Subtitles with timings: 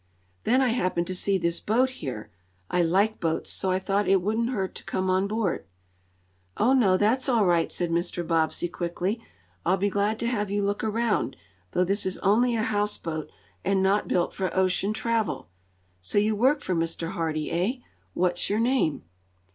[0.45, 2.31] "Then I happened to see this boat here.
[2.71, 5.67] I like boats, so I thought it wouldn't hurt to come on board."
[6.57, 8.25] "Oh, no, that's all right!" said Mr.
[8.25, 9.23] Bobbsey quickly.
[9.63, 11.37] "I'll be glad to have you look around,
[11.73, 13.29] though this is only a houseboat,
[13.63, 15.49] and not built for ocean travel.
[16.01, 17.11] So you work for Mr.
[17.11, 17.81] Hardee, eh?
[18.15, 19.03] What's your name?"